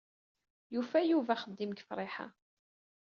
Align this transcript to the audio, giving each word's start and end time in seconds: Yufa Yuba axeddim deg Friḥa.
Yufa 0.73 0.99
Yuba 1.09 1.31
axeddim 1.35 1.71
deg 1.73 1.83
Friḥa. 1.87 2.27